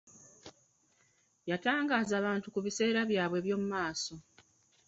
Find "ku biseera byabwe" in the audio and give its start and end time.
2.53-3.37